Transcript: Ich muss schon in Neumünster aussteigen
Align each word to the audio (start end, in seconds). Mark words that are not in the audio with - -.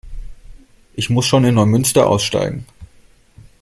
Ich 0.95 1.11
muss 1.11 1.27
schon 1.27 1.45
in 1.45 1.53
Neumünster 1.53 2.07
aussteigen 2.07 2.65